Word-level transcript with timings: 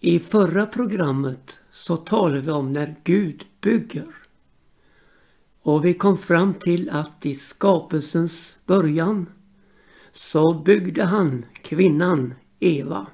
I 0.00 0.20
förra 0.20 0.66
programmet 0.66 1.60
så 1.72 1.96
talade 1.96 2.40
vi 2.40 2.50
om 2.50 2.72
när 2.72 2.96
Gud 3.04 3.44
bygger. 3.60 4.14
Och 5.62 5.84
vi 5.84 5.94
kom 5.94 6.18
fram 6.18 6.54
till 6.54 6.90
att 6.90 7.26
i 7.26 7.34
skapelsens 7.34 8.58
början 8.66 9.26
så 10.12 10.54
byggde 10.54 11.04
han 11.04 11.46
kvinnan 11.62 12.34
Eva 12.58 13.06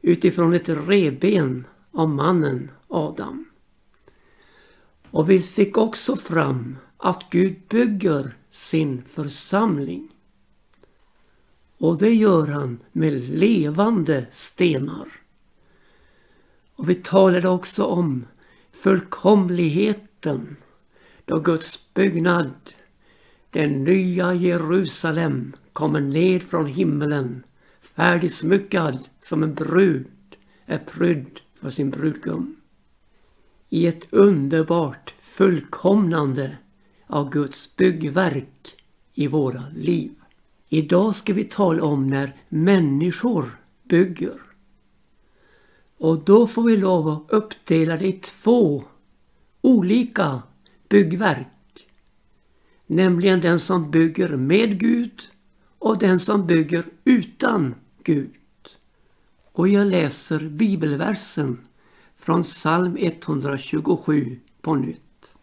utifrån 0.00 0.54
ett 0.54 0.68
reben 0.68 1.64
av 1.92 2.08
mannen 2.08 2.70
Adam. 2.88 3.44
Och 5.10 5.30
vi 5.30 5.38
fick 5.38 5.76
också 5.76 6.16
fram 6.16 6.76
att 6.96 7.30
Gud 7.30 7.56
bygger 7.68 8.36
sin 8.50 9.02
församling. 9.02 10.08
Och 11.78 11.98
det 11.98 12.14
gör 12.14 12.46
han 12.46 12.78
med 12.92 13.12
levande 13.12 14.26
stenar. 14.30 15.25
Och 16.76 16.90
vi 16.90 16.94
talade 16.94 17.48
också 17.48 17.84
om 17.84 18.26
fullkomligheten 18.72 20.56
då 21.24 21.38
Guds 21.38 21.94
byggnad, 21.94 22.50
den 23.50 23.84
nya 23.84 24.34
Jerusalem, 24.34 25.52
kommer 25.72 26.00
ned 26.00 26.42
från 26.42 26.66
himmelen 26.66 27.42
färdigsmyckad 27.80 28.98
som 29.20 29.42
en 29.42 29.54
brud 29.54 30.06
är 30.66 30.78
prydd 30.78 31.40
för 31.60 31.70
sin 31.70 31.90
brudgum. 31.90 32.56
I 33.68 33.86
ett 33.86 34.12
underbart 34.12 35.14
fullkomnande 35.20 36.56
av 37.06 37.30
Guds 37.30 37.76
byggverk 37.76 38.76
i 39.14 39.26
våra 39.26 39.64
liv. 39.74 40.12
Idag 40.68 41.14
ska 41.14 41.32
vi 41.32 41.44
tala 41.44 41.82
om 41.82 42.06
när 42.06 42.36
människor 42.48 43.44
bygger. 43.82 44.45
Och 45.98 46.24
då 46.24 46.46
får 46.46 46.62
vi 46.62 46.76
lov 46.76 47.08
att 47.08 47.24
uppdela 47.28 47.96
det 47.96 48.06
i 48.06 48.12
två 48.12 48.84
olika 49.60 50.42
byggverk. 50.88 51.46
Nämligen 52.86 53.40
den 53.40 53.60
som 53.60 53.90
bygger 53.90 54.36
med 54.36 54.80
Gud 54.80 55.22
och 55.78 55.98
den 55.98 56.20
som 56.20 56.46
bygger 56.46 56.84
utan 57.04 57.74
Gud. 58.02 58.30
Och 59.52 59.68
jag 59.68 59.86
läser 59.86 60.48
bibelversen 60.48 61.58
från 62.16 62.42
psalm 62.42 62.96
127 63.00 64.40
på 64.60 64.74
nytt. 64.74 65.36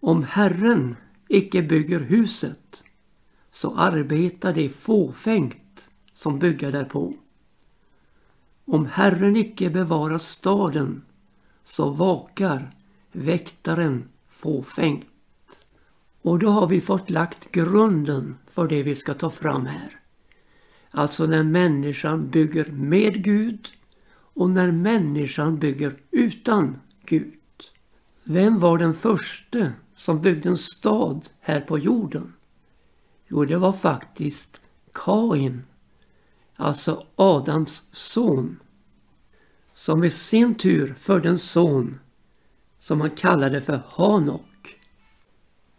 Om 0.00 0.22
Herren 0.22 0.96
icke 1.28 1.62
bygger 1.62 2.00
huset 2.00 2.82
så 3.52 3.74
arbetar 3.74 4.52
det 4.52 4.68
fåfängt 4.68 5.88
som 6.14 6.38
bygger 6.38 6.72
därpå. 6.72 7.14
Om 8.72 8.86
Herren 8.86 9.36
icke 9.36 9.70
bevarar 9.70 10.18
staden 10.18 11.02
så 11.64 11.90
vakar 11.90 12.70
väktaren 13.12 14.08
fåfängt. 14.28 15.06
Och 16.22 16.38
då 16.38 16.50
har 16.50 16.66
vi 16.66 16.80
fått 16.80 17.10
lagt 17.10 17.52
grunden 17.52 18.36
för 18.50 18.68
det 18.68 18.82
vi 18.82 18.94
ska 18.94 19.14
ta 19.14 19.30
fram 19.30 19.66
här. 19.66 20.00
Alltså 20.90 21.26
när 21.26 21.42
människan 21.42 22.28
bygger 22.28 22.66
med 22.72 23.24
Gud 23.24 23.68
och 24.10 24.50
när 24.50 24.72
människan 24.72 25.58
bygger 25.58 25.96
utan 26.10 26.80
Gud. 27.06 27.38
Vem 28.24 28.58
var 28.58 28.78
den 28.78 28.94
första 28.94 29.72
som 29.94 30.20
byggde 30.20 30.48
en 30.48 30.58
stad 30.58 31.28
här 31.40 31.60
på 31.60 31.78
jorden? 31.78 32.32
Jo, 33.28 33.44
det 33.44 33.56
var 33.56 33.72
faktiskt 33.72 34.60
Kain, 34.92 35.62
alltså 36.56 37.06
Adams 37.16 37.82
son, 37.92 38.58
som 39.82 40.04
i 40.04 40.10
sin 40.10 40.54
tur 40.54 40.94
födde 40.98 41.28
en 41.28 41.38
son 41.38 42.00
som 42.78 43.00
han 43.00 43.10
kallade 43.10 43.60
för 43.60 43.80
Hanok. 43.88 44.78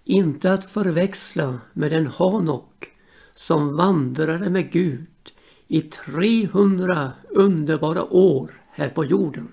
Inte 0.03 0.53
att 0.53 0.65
förväxla 0.65 1.59
med 1.73 1.91
den 1.91 2.07
Hanok 2.07 2.91
som 3.35 3.75
vandrade 3.75 4.49
med 4.49 4.71
Gud 4.71 5.33
i 5.67 5.81
300 5.81 7.11
underbara 7.29 8.03
år 8.03 8.61
här 8.71 8.89
på 8.89 9.05
jorden. 9.05 9.51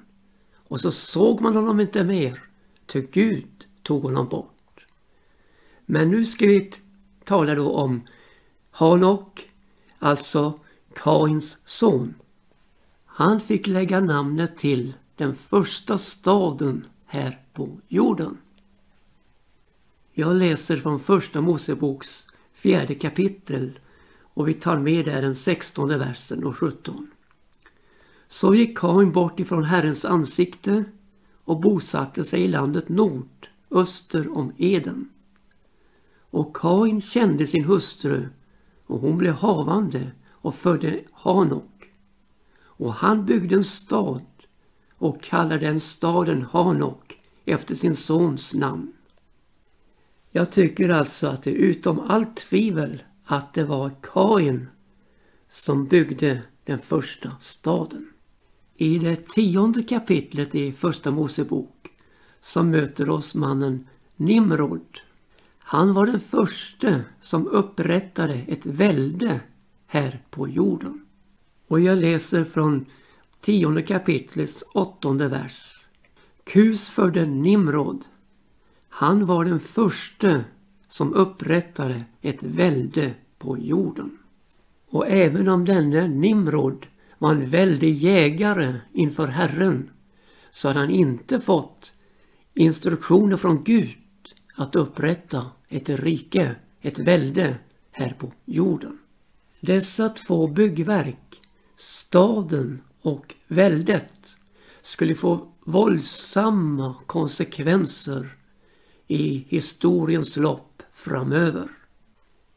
Och 0.69 0.81
så 0.81 0.91
såg 0.91 1.41
man 1.41 1.56
honom 1.56 1.81
inte 1.81 2.05
mer, 2.05 2.43
till 2.87 3.06
Gud 3.10 3.66
tog 3.83 4.03
honom 4.03 4.28
bort. 4.28 4.87
Men 5.87 6.10
nu 6.10 6.25
ska 6.25 6.47
vi 6.47 6.72
tala 7.25 7.55
då 7.55 7.72
om 7.72 8.06
Hanok, 8.71 9.50
alltså 9.99 10.59
Kains 10.94 11.59
son. 11.65 12.15
Han 13.20 13.41
fick 13.41 13.66
lägga 13.66 14.00
namnet 14.00 14.56
till 14.56 14.94
den 15.16 15.34
första 15.34 15.98
staden 15.98 16.86
här 17.06 17.38
på 17.53 17.69
jorden. 17.88 18.38
Jag 20.12 20.36
läser 20.36 20.76
från 20.76 21.00
första 21.00 21.41
Moseboks 21.41 22.26
fjärde 22.54 22.94
kapitel 22.94 23.78
och 24.22 24.48
vi 24.48 24.54
tar 24.54 24.78
med 24.78 25.04
där 25.04 25.22
den 25.22 25.36
sextonde 25.36 25.98
versen 25.98 26.44
och 26.44 26.56
17. 26.56 27.10
Så 28.28 28.54
gick 28.54 28.78
Kain 28.78 29.12
bort 29.12 29.41
ifrån 29.41 29.64
Herrens 29.64 30.04
ansikte 30.04 30.84
och 31.44 31.60
bosatte 31.60 32.25
sig 32.25 32.42
i 32.42 32.48
landet 32.48 32.88
nord, 32.88 33.48
öster 33.70 34.38
om 34.38 34.53
Eden. 34.56 35.09
Och 36.30 36.56
Kain 36.56 37.00
kände 37.00 37.47
sin 37.47 37.64
hustru 37.64 38.28
och 38.86 39.00
hon 39.00 39.19
blev 39.19 39.34
havande 39.34 40.10
och 40.30 40.54
födde 40.54 41.00
Hanok. 41.12 41.69
Och 42.80 42.94
han 42.94 43.24
byggde 43.24 43.54
en 43.54 43.64
stad 43.64 44.22
och 44.94 45.22
kallade 45.22 45.66
den 45.66 45.80
staden 45.80 46.42
Hanok 46.42 47.20
efter 47.44 47.74
sin 47.74 47.96
sons 47.96 48.54
namn. 48.54 48.92
Jag 50.30 50.52
tycker 50.52 50.88
alltså 50.88 51.26
att 51.26 51.42
det 51.42 51.50
är 51.50 51.54
utom 51.54 52.00
allt 52.00 52.36
tvivel 52.36 53.02
att 53.24 53.54
det 53.54 53.64
var 53.64 53.91
Kain 54.02 54.68
som 55.50 55.86
byggde 55.86 56.42
den 56.64 56.78
första 56.78 57.32
staden. 57.41 58.08
I 58.76 58.98
det 58.98 59.16
tionde 59.16 59.82
kapitlet 59.82 60.54
i 60.54 60.72
Första 60.72 61.10
Mosebok 61.10 61.88
så 62.42 62.62
möter 62.62 63.08
oss 63.08 63.34
mannen 63.34 63.88
Nimrod. 64.16 65.00
Han 65.58 65.94
var 65.94 66.06
den 66.06 66.20
första 66.20 67.00
som 67.20 67.47
upprättade 67.47 68.34
ett 68.34 68.66
välde 68.66 69.41
här 69.86 70.22
på 70.30 70.48
jorden. 70.48 71.06
Och 71.70 71.81
jag 71.81 71.98
läser 71.98 72.44
från 72.44 72.86
tionde 73.41 73.82
kapitlets 73.82 74.64
åttonde 74.72 75.28
vers. 75.28 75.86
Kus 76.44 76.91
födde 76.91 77.26
Nimrod. 77.26 78.04
Han 78.88 79.26
var 79.26 79.44
den 79.44 79.60
första 79.60 80.44
som 80.88 81.14
upprättade 81.14 82.04
ett 82.20 82.42
välde 82.42 83.14
på 83.38 83.59
jorden. 83.59 84.19
Och 84.88 85.09
även 85.09 85.48
om 85.48 85.64
denne 85.64 86.09
Nimrod 86.09 86.86
var 87.19 87.30
en 87.30 87.50
väldig 87.50 87.94
jägare 87.94 88.75
inför 88.92 89.26
Herren 89.26 89.91
så 90.53 90.69
hade 90.69 90.80
han 90.80 90.91
inte 90.91 91.41
fått 91.41 91.92
instruktioner 92.54 93.36
från 93.36 93.62
Gud 93.62 93.97
att 94.54 94.76
upprätta 94.76 95.47
ett 95.69 95.88
rike, 95.88 96.56
ett 96.80 96.98
välde 96.98 97.56
här 97.91 98.14
på 98.19 98.32
jorden. 98.44 98.98
Dessa 99.60 100.09
två 100.09 100.47
byggverk, 100.47 101.29
staden 101.80 102.82
och 103.00 103.34
väldet, 103.46 104.36
skulle 104.82 105.14
få 105.14 105.48
våldsamma 105.64 106.94
konsekvenser 107.06 108.34
i 109.06 109.44
historiens 109.48 110.36
lopp 110.36 110.82
framöver. 110.92 111.68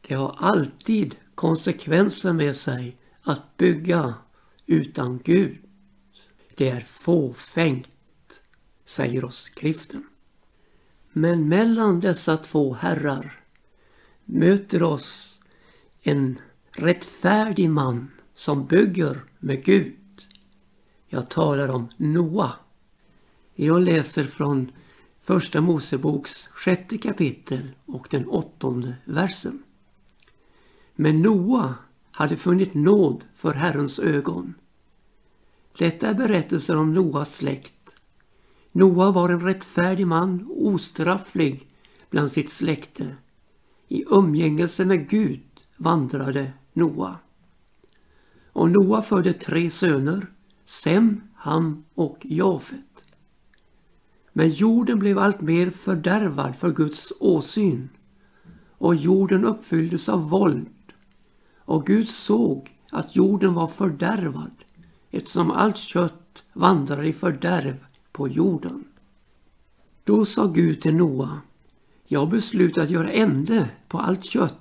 Det 0.00 0.14
har 0.14 0.36
alltid 0.38 1.16
konsekvenser 1.34 2.32
med 2.32 2.56
sig 2.56 2.96
att 3.22 3.56
bygga 3.56 4.14
utan 4.66 5.20
Gud. 5.24 5.58
Det 6.54 6.68
är 6.68 6.80
fåfängt, 6.80 7.88
säger 8.84 9.24
oss 9.24 9.38
skriften. 9.38 10.06
Men 11.12 11.48
mellan 11.48 12.00
dessa 12.00 12.36
två 12.36 12.74
herrar 12.74 13.40
möter 14.24 14.82
oss 14.82 15.40
en 16.02 16.38
rättfärdig 16.70 17.70
man 17.70 18.10
som 18.34 18.66
bygger 18.66 19.24
med 19.38 19.64
Gud. 19.64 20.26
Jag 21.06 21.30
talar 21.30 21.68
om 21.68 21.88
Noa. 21.96 22.52
Jag 23.54 23.82
läser 23.82 24.24
från 24.24 24.72
Första 25.22 25.60
Moseboks 25.60 26.46
sjätte 26.46 26.98
kapitel 26.98 27.70
och 27.86 28.06
den 28.10 28.28
åttonde 28.28 28.94
versen. 29.04 29.62
Men 30.94 31.22
Noa 31.22 31.74
hade 32.10 32.36
funnit 32.36 32.74
nåd 32.74 33.24
för 33.36 33.52
Herrens 33.52 33.98
ögon. 33.98 34.54
Detta 35.78 36.08
är 36.08 36.14
berättelsen 36.14 36.78
om 36.78 36.94
Noas 36.94 37.36
släkt. 37.36 37.74
Noa 38.72 39.10
var 39.10 39.28
en 39.28 39.40
rättfärdig 39.40 40.06
man, 40.06 40.46
ostrafflig 40.50 41.68
bland 42.10 42.32
sitt 42.32 42.50
släkte. 42.50 43.16
I 43.88 44.04
umgängelse 44.10 44.84
med 44.84 45.08
Gud 45.08 45.42
vandrade 45.76 46.52
Noa. 46.72 47.16
Och 48.54 48.70
Noa 48.70 49.02
födde 49.02 49.32
tre 49.32 49.70
söner, 49.70 50.26
Sem, 50.64 51.20
Ham 51.34 51.84
och 51.94 52.18
Jafet. 52.22 53.04
Men 54.32 54.50
jorden 54.50 54.98
blev 54.98 55.18
allt 55.18 55.40
mer 55.40 55.70
fördärvad 55.70 56.56
för 56.56 56.70
Guds 56.70 57.12
åsyn 57.20 57.88
och 58.78 58.94
jorden 58.94 59.44
uppfylldes 59.44 60.08
av 60.08 60.28
våld. 60.28 60.92
Och 61.58 61.86
Gud 61.86 62.08
såg 62.08 62.78
att 62.90 63.16
jorden 63.16 63.54
var 63.54 63.68
fördärvad 63.68 64.64
eftersom 65.10 65.50
allt 65.50 65.76
kött 65.76 66.42
vandrar 66.52 67.02
i 67.02 67.12
fördärv 67.12 67.86
på 68.12 68.28
jorden. 68.28 68.84
Då 70.04 70.24
sa 70.24 70.46
Gud 70.46 70.80
till 70.80 70.94
Noa, 70.94 71.40
jag 72.06 72.28
beslutat 72.30 72.90
göra 72.90 73.10
ände 73.10 73.70
på 73.88 73.98
allt 73.98 74.24
kött, 74.24 74.60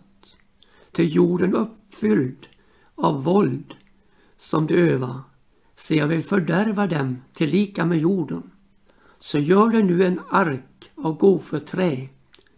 till 0.91 1.15
jorden 1.15 1.55
uppfylld 1.55 2.47
av 2.95 3.23
våld 3.23 3.75
som 4.43 4.67
de 4.67 4.73
öva, 4.73 5.23
så 5.75 5.95
jag 5.95 6.07
vill 6.07 6.23
fördärva 6.23 6.87
dem 6.87 7.21
tillika 7.33 7.85
med 7.85 7.99
jorden. 7.99 8.51
Så 9.19 9.39
gör 9.39 9.69
det 9.69 9.83
nu 9.83 10.05
en 10.05 10.19
ark 10.29 10.91
av 10.95 11.17
goförträ 11.17 12.07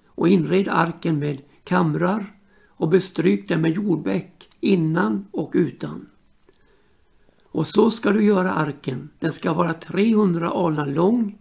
och 0.08 0.30
inred 0.30 0.68
arken 0.68 1.20
med 1.20 1.42
kamrar 1.64 2.26
och 2.68 2.90
bestryk 2.90 3.48
den 3.48 3.62
med 3.62 3.72
jordbäck 3.72 4.50
innan 4.60 5.26
och 5.32 5.52
utan. 5.54 6.10
Och 7.44 7.68
så 7.68 7.92
ska 7.92 8.12
du 8.12 8.26
göra 8.26 8.54
arken. 8.54 9.10
Den 9.20 9.34
ska 9.34 9.54
vara 9.54 9.74
300 9.74 10.50
alnar 10.50 10.88
lång, 10.88 11.38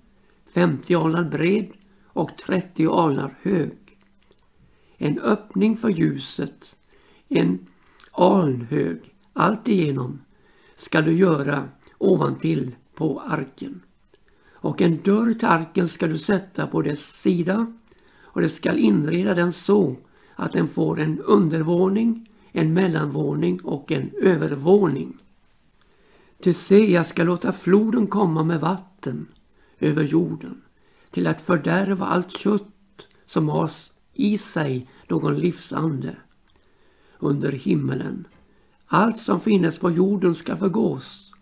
50 0.54 0.94
alnar 0.94 1.24
bred 1.24 1.72
och 2.04 2.30
30 2.46 2.88
alnar 2.88 3.34
hög. 3.42 3.98
En 4.96 5.18
öppning 5.18 5.76
för 5.76 5.88
ljuset, 5.88 6.76
en 7.28 7.58
alnhög, 8.12 9.00
allt 9.32 9.58
alltigenom 9.58 10.20
ska 10.76 11.00
du 11.00 11.12
göra 11.12 11.68
ovantill 11.98 12.74
på 12.94 13.20
arken. 13.20 13.82
Och 14.52 14.82
en 14.82 15.02
dörr 15.02 15.34
till 15.34 15.48
arken 15.48 15.88
ska 15.88 16.06
du 16.06 16.18
sätta 16.18 16.66
på 16.66 16.82
dess 16.82 17.20
sida 17.20 17.66
och 18.22 18.40
det 18.40 18.48
skall 18.48 18.78
inreda 18.78 19.34
den 19.34 19.52
så 19.52 19.96
att 20.34 20.52
den 20.52 20.68
får 20.68 21.00
en 21.00 21.20
undervåning, 21.20 22.30
en 22.52 22.72
mellanvåning 22.72 23.60
och 23.64 23.92
en 23.92 24.10
övervåning. 24.20 25.18
Ty 26.42 26.52
se, 26.52 26.92
jag 26.92 27.06
ska 27.06 27.24
låta 27.24 27.52
floden 27.52 28.06
komma 28.06 28.42
med 28.42 28.60
vatten 28.60 29.26
över 29.78 30.02
jorden 30.02 30.62
till 31.10 31.26
att 31.26 31.40
fördärva 31.40 32.06
allt 32.06 32.38
kött 32.38 33.06
som 33.26 33.48
har 33.48 33.70
i 34.12 34.38
sig 34.38 34.88
någon 35.08 35.38
livsande 35.38 36.16
under 37.18 37.52
himmelen. 37.52 38.26
Allt 38.94 39.18
som 39.18 39.40
finnes 39.40 39.78
på 39.78 39.90
jorden 39.90 40.34
ska 40.34 40.56
förgås. 40.56 41.32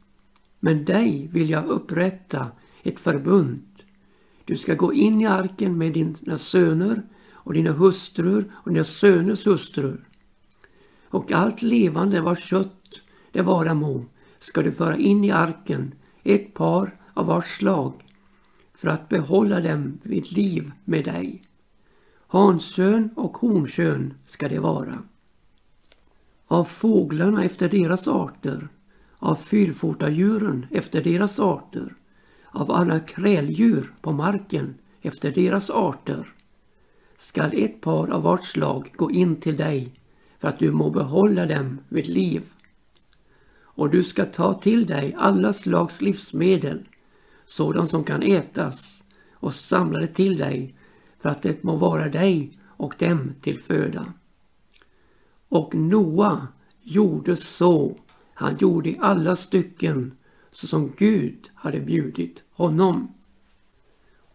Men 0.60 0.84
dig 0.84 1.28
vill 1.32 1.50
jag 1.50 1.66
upprätta 1.66 2.50
ett 2.82 3.00
förbund. 3.00 3.62
Du 4.44 4.56
ska 4.56 4.74
gå 4.74 4.92
in 4.92 5.20
i 5.20 5.26
arken 5.26 5.78
med 5.78 5.92
dina 5.92 6.38
söner 6.38 7.02
och 7.32 7.52
dina 7.52 7.72
hustrur 7.72 8.52
och 8.54 8.70
dina 8.70 8.84
söners 8.84 9.46
hustrur. 9.46 10.08
Och 11.04 11.32
allt 11.32 11.62
levande 11.62 12.20
vars 12.20 12.44
kött 12.44 13.02
det 13.32 13.42
vara 13.42 13.74
må 13.74 14.04
ska 14.38 14.62
du 14.62 14.72
föra 14.72 14.96
in 14.96 15.24
i 15.24 15.30
arken, 15.30 15.94
ett 16.22 16.54
par 16.54 16.96
av 17.14 17.26
vars 17.26 17.56
slag, 17.56 17.92
för 18.74 18.88
att 18.88 19.08
behålla 19.08 19.60
dem 19.60 19.98
vid 20.02 20.32
liv 20.32 20.72
med 20.84 21.04
dig. 21.04 21.42
Hanskön 22.26 23.10
och 23.16 23.36
honkön 23.36 24.14
ska 24.26 24.48
det 24.48 24.58
vara. 24.58 25.02
Av 26.52 26.64
fåglarna 26.64 27.44
efter 27.44 27.68
deras 27.68 28.08
arter, 28.08 28.68
av 29.18 29.34
fyrfotadjuren 29.34 30.66
efter 30.70 31.04
deras 31.04 31.40
arter, 31.40 31.94
av 32.50 32.70
alla 32.70 33.00
kräldjur 33.00 33.92
på 34.00 34.12
marken 34.12 34.74
efter 35.00 35.30
deras 35.30 35.70
arter, 35.70 36.34
skall 37.18 37.50
ett 37.54 37.80
par 37.80 38.10
av 38.10 38.22
vart 38.22 38.44
slag 38.44 38.92
gå 38.96 39.10
in 39.10 39.36
till 39.36 39.56
dig 39.56 39.94
för 40.38 40.48
att 40.48 40.58
du 40.58 40.70
må 40.70 40.90
behålla 40.90 41.46
dem 41.46 41.78
vid 41.88 42.06
liv. 42.06 42.42
Och 43.62 43.90
du 43.90 44.02
ska 44.02 44.24
ta 44.24 44.54
till 44.54 44.86
dig 44.86 45.14
alla 45.18 45.52
slags 45.52 46.00
livsmedel, 46.00 46.88
sådant 47.44 47.90
som 47.90 48.04
kan 48.04 48.22
ätas, 48.22 49.04
och 49.32 49.54
samla 49.54 49.98
det 49.98 50.06
till 50.06 50.36
dig 50.36 50.74
för 51.20 51.28
att 51.28 51.42
det 51.42 51.62
må 51.62 51.76
vara 51.76 52.08
dig 52.08 52.58
och 52.66 52.94
dem 52.98 53.32
till 53.40 53.60
föda. 53.62 54.06
Och 55.52 55.74
Noa 55.74 56.48
gjorde 56.82 57.36
så, 57.36 57.96
han 58.34 58.56
gjorde 58.56 58.88
i 58.88 58.98
alla 59.00 59.36
stycken 59.36 60.12
så 60.52 60.66
som 60.66 60.92
Gud 60.96 61.48
hade 61.54 61.80
bjudit 61.80 62.42
honom. 62.52 63.08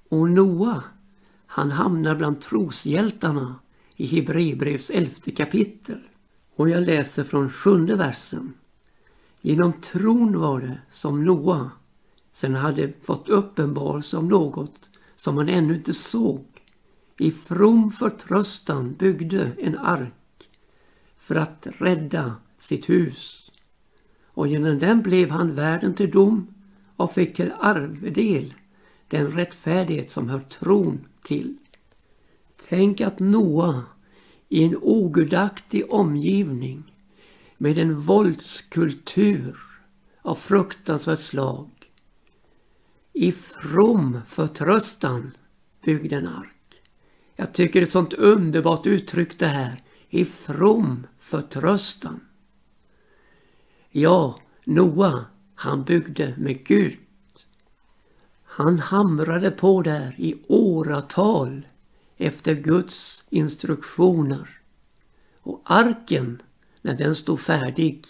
Och 0.09 0.29
Noa 0.29 0.83
han 1.45 1.71
hamnar 1.71 2.15
bland 2.15 2.41
troshjältarna 2.41 3.55
i 3.95 4.07
Hebreerbrevs 4.07 4.89
elfte 4.89 5.31
kapitel. 5.31 5.99
Och 6.55 6.69
jag 6.69 6.83
läser 6.83 7.23
från 7.23 7.49
sjunde 7.49 7.95
versen. 7.95 8.53
Genom 9.41 9.73
tron 9.73 10.39
var 10.39 10.61
det 10.61 10.79
som 10.91 11.25
Noa, 11.25 11.71
sen 12.33 12.55
hade 12.55 12.93
fått 13.03 13.29
uppenbarelse 13.29 14.17
om 14.17 14.27
något 14.27 14.89
som 15.15 15.37
han 15.37 15.49
ännu 15.49 15.75
inte 15.75 15.93
såg, 15.93 16.45
i 17.17 17.31
from 17.31 17.91
förtröstan 17.91 18.93
byggde 18.93 19.51
en 19.57 19.77
ark 19.77 20.13
för 21.27 21.35
att 21.35 21.67
rädda 21.77 22.35
sitt 22.59 22.89
hus. 22.89 23.51
Och 24.25 24.47
genom 24.47 24.79
den 24.79 25.01
blev 25.01 25.29
han 25.29 25.55
världen 25.55 25.93
till 25.93 26.11
dom 26.11 26.47
och 26.95 27.13
fick 27.13 27.35
till 27.35 27.53
arvedel 27.59 28.53
den 29.07 29.31
rättfärdighet 29.31 30.11
som 30.11 30.29
hör 30.29 30.39
tron 30.39 31.05
till. 31.23 31.57
Tänk 32.69 33.01
att 33.01 33.19
Noa 33.19 33.83
i 34.49 34.63
en 34.63 34.77
ogudaktig 34.81 35.93
omgivning 35.93 36.93
med 37.57 37.77
en 37.77 37.99
våldskultur 37.99 39.57
av 40.21 40.35
fruktansvärt 40.35 41.19
slag 41.19 41.69
i 43.13 43.31
from 43.31 44.19
förtröstan 44.27 45.31
byggde 45.85 46.15
en 46.15 46.27
ark. 46.27 46.81
Jag 47.35 47.53
tycker 47.53 47.79
det 47.79 47.83
är 47.83 47.87
ett 47.87 47.91
sånt 47.91 48.13
underbart 48.13 48.87
uttryck 48.87 49.39
det 49.39 49.47
här. 49.47 49.81
I 50.09 50.25
from 50.25 51.07
förtröstan. 51.27 52.19
Ja, 53.89 54.39
Noa, 54.63 55.25
han 55.55 55.83
byggde 55.83 56.33
med 56.37 56.65
Gud. 56.65 56.97
Han 58.43 58.79
hamrade 58.79 59.51
på 59.51 59.81
där 59.81 60.15
i 60.17 60.35
åratal 60.47 61.67
efter 62.17 62.53
Guds 62.53 63.23
instruktioner. 63.29 64.49
Och 65.41 65.61
arken, 65.65 66.41
när 66.81 66.93
den 66.93 67.15
stod 67.15 67.39
färdig, 67.39 68.05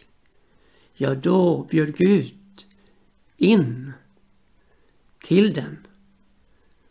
ja 0.94 1.16
då 1.16 1.68
bjöd 1.70 1.96
Gud 1.96 2.66
in 3.38 3.94
till 5.20 5.54
den. 5.54 5.88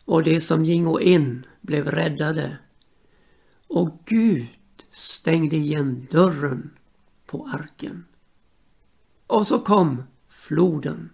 Och 0.05 0.23
det 0.23 0.41
som 0.41 0.65
gingo 0.65 0.99
in 0.99 1.45
blev 1.61 1.87
räddade. 1.87 2.57
Och 3.67 3.97
Gud 4.05 4.47
stängde 4.97 5.55
igen 5.55 6.07
dörren 6.11 6.69
på 7.25 7.49
arken. 7.53 8.05
Och 9.27 9.47
så 9.47 9.59
kom 9.59 10.03
floden 10.27 11.09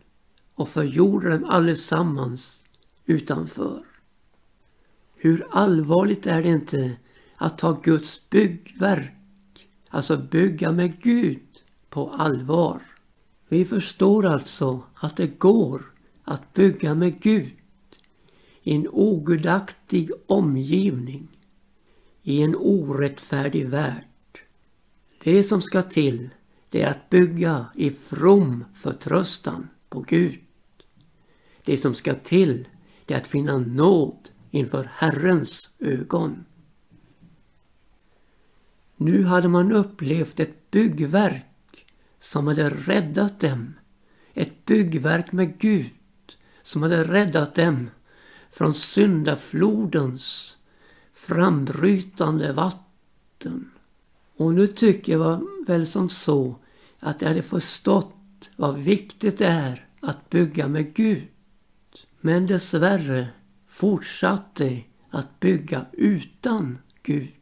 och 0.55 0.69
förgjorde 0.69 1.29
dem 1.29 1.45
allesammans 1.45 2.63
utanför. 3.05 3.83
Hur 5.15 5.47
allvarligt 5.51 6.27
är 6.27 6.43
det 6.43 6.49
inte 6.49 6.95
att 7.35 7.57
ta 7.57 7.71
Guds 7.83 8.29
byggverk, 8.29 9.67
alltså 9.89 10.17
bygga 10.17 10.71
med 10.71 11.01
Gud, 11.01 11.41
på 11.89 12.09
allvar? 12.09 12.81
Vi 13.47 13.65
förstår 13.65 14.25
alltså 14.25 14.83
att 14.93 15.17
det 15.17 15.27
går 15.27 15.93
att 16.23 16.53
bygga 16.53 16.95
med 16.95 17.21
Gud 17.21 17.53
i 18.63 18.75
en 18.75 18.87
ogudaktig 18.91 20.11
omgivning, 20.27 21.32
i 22.23 22.41
en 22.41 22.55
orättfärdig 22.55 23.67
värld. 23.67 24.39
Det 25.23 25.43
som 25.43 25.61
ska 25.61 25.81
till, 25.81 26.29
det 26.69 26.81
är 26.81 26.91
att 26.91 27.09
bygga 27.09 27.65
i 27.75 27.91
from 27.91 28.65
förtröstan 28.73 29.69
på 29.89 29.99
Gud. 29.99 30.39
Det 31.63 31.77
som 31.77 31.95
ska 31.95 32.13
till, 32.15 32.67
det 33.05 33.13
är 33.13 33.17
att 33.17 33.27
finna 33.27 33.57
nåd 33.57 34.29
inför 34.51 34.89
Herrens 34.93 35.69
ögon. 35.79 36.45
Nu 38.95 39.23
hade 39.23 39.47
man 39.47 39.71
upplevt 39.71 40.39
ett 40.39 40.71
byggverk 40.71 41.85
som 42.19 42.47
hade 42.47 42.69
räddat 42.69 43.39
dem. 43.39 43.73
Ett 44.33 44.65
byggverk 44.65 45.31
med 45.31 45.59
Gud 45.59 45.91
som 46.61 46.83
hade 46.83 47.03
räddat 47.03 47.55
dem 47.55 47.89
från 48.51 48.73
syndaflodens 48.73 50.57
frambrytande 51.27 52.53
vatten. 52.53 53.71
Och 54.37 54.53
nu 54.53 54.67
tycker 54.67 55.11
jag 55.11 55.47
väl 55.67 55.87
som 55.87 56.09
så 56.09 56.55
att 56.99 57.21
jag 57.21 57.29
hade 57.29 57.43
förstått 57.43 58.49
vad 58.55 58.77
viktigt 58.77 59.37
det 59.37 59.45
är 59.45 59.87
att 60.01 60.29
bygga 60.29 60.67
med 60.67 60.93
Gud. 60.93 61.27
Men 62.21 62.47
dessvärre 62.47 63.27
fortsatte 63.67 64.81
att 65.09 65.39
bygga 65.39 65.85
utan 65.91 66.77
Gud. 67.03 67.33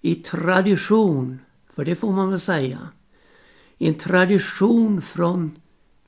I 0.00 0.14
tradition, 0.14 1.38
för 1.74 1.84
det 1.84 1.96
får 1.96 2.12
man 2.12 2.30
väl 2.30 2.40
säga, 2.40 2.88
i 3.78 3.88
en 3.88 3.94
tradition 3.94 5.02
från 5.02 5.58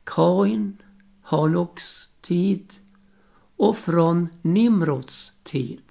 Kain, 0.04 0.76
Hanoks 1.22 2.08
tid 2.20 2.72
och 3.56 3.76
från 3.76 4.28
Nimrods 4.42 5.32
tid. 5.42 5.82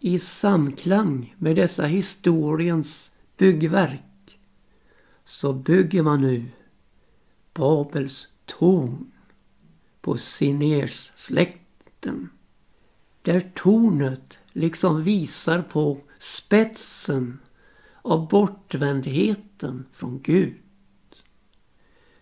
I 0.00 0.18
samklang 0.18 1.34
med 1.38 1.56
dessa 1.56 1.86
historiens 1.86 3.10
byggverk 3.36 4.38
så 5.24 5.52
bygger 5.52 6.02
man 6.02 6.22
nu 6.22 6.50
Babels 7.54 8.28
torn 8.46 9.12
på 10.00 10.16
Siners 10.16 11.12
släkten. 11.16 12.30
Där 13.22 13.52
tornet 13.54 14.38
liksom 14.52 15.02
visar 15.02 15.62
på 15.62 16.00
spetsen 16.18 17.38
av 18.02 18.28
bortvändheten 18.28 19.86
från 19.92 20.22
Gud. 20.22 20.62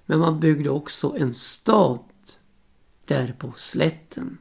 Men 0.06 0.18
man 0.18 0.40
byggde 0.40 0.70
också 0.70 1.16
en 1.18 1.34
stad 1.34 2.04
där 3.04 3.32
på 3.38 3.52
slätten. 3.56 4.38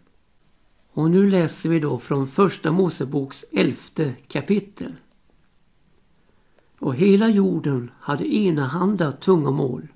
Och 0.96 1.12
nu 1.12 1.30
läser 1.30 1.70
vi 1.70 1.80
då 1.80 2.00
från 2.00 2.28
första 2.28 2.72
Moseboks 2.72 3.46
elfte 3.52 4.14
kapitel. 4.28 4.94
Och 6.80 6.96
hela 6.96 7.30
jorden 7.30 7.92
hade 8.00 8.36
enahanda 8.36 9.12
tungomål 9.12 9.88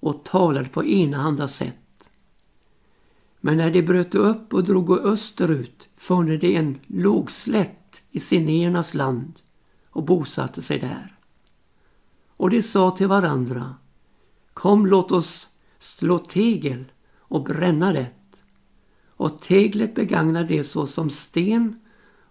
och 0.00 0.24
talade 0.24 0.68
på 0.68 0.84
enahanda 0.84 1.48
sätt. 1.48 2.04
Men 3.40 3.56
när 3.56 3.70
de 3.70 3.82
bröt 3.82 4.14
upp 4.14 4.54
och 4.54 4.64
drog 4.64 4.90
österut 4.90 5.88
fann 5.96 6.38
de 6.38 6.56
en 6.56 6.78
lågslätt 6.86 8.02
i 8.10 8.20
sinéernas 8.20 8.94
land 8.94 9.32
och 9.90 10.04
bosatte 10.04 10.62
sig 10.62 10.78
där. 10.78 11.16
Och 12.36 12.50
de 12.50 12.62
sa 12.62 12.90
till 12.90 13.08
varandra 13.08 13.74
Kom 14.52 14.86
låt 14.86 15.12
oss 15.12 15.48
slå 15.78 16.18
tegel 16.18 16.84
och 17.18 17.44
bränna 17.44 17.92
det. 17.92 18.06
Och 19.16 19.40
teglet 19.40 19.94
begagnar 19.94 20.44
de 20.44 20.64
såsom 20.64 21.10
sten 21.10 21.80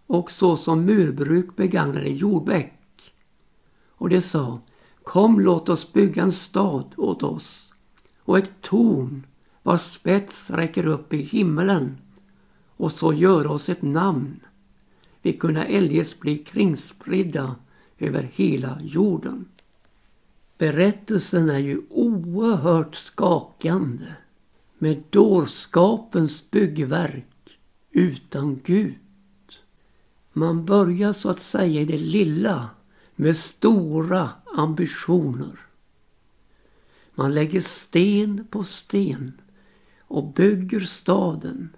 och 0.07 0.31
såsom 0.31 0.85
murbruk 0.85 1.55
begagnade 1.55 2.09
jordbäck. 2.09 2.73
Och 3.89 4.09
de 4.09 4.21
sa 4.21 4.59
Kom 5.03 5.39
låt 5.39 5.69
oss 5.69 5.93
bygga 5.93 6.23
en 6.23 6.31
stad 6.31 6.93
åt 6.97 7.23
oss 7.23 7.69
och 8.19 8.37
ett 8.37 8.61
torn 8.61 9.25
vars 9.63 9.81
spets 9.81 10.49
räcker 10.49 10.85
upp 10.85 11.13
i 11.13 11.21
himmelen 11.21 11.97
och 12.77 12.91
så 12.91 13.13
göra 13.13 13.51
oss 13.51 13.69
ett 13.69 13.81
namn. 13.81 14.39
Vi 15.21 15.33
kunna 15.33 15.65
eljest 15.65 16.19
bli 16.19 16.37
kringspridda 16.37 17.55
över 17.99 18.29
hela 18.33 18.77
jorden. 18.81 19.45
Berättelsen 20.57 21.49
är 21.49 21.59
ju 21.59 21.81
oerhört 21.89 22.95
skakande 22.95 24.05
med 24.83 25.03
dårskapens 25.09 26.51
byggverk 26.51 27.59
utan 27.91 28.59
Gud. 28.63 28.95
Man 30.33 30.65
börjar 30.65 31.13
så 31.13 31.29
att 31.29 31.39
säga 31.39 31.81
i 31.81 31.85
det 31.85 31.97
lilla 31.97 32.69
med 33.15 33.37
stora 33.37 34.29
ambitioner. 34.55 35.59
Man 37.15 37.33
lägger 37.33 37.61
sten 37.61 38.47
på 38.49 38.63
sten 38.63 39.41
och 39.99 40.33
bygger 40.33 40.79
staden 40.79 41.69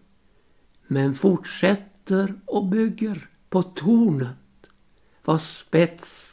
men 0.88 1.16
fortsätter 1.16 2.36
och 2.46 2.66
bygger 2.66 3.30
på 3.50 3.64
tornet 3.64 4.68
vars 5.26 5.58
spets 5.58 6.32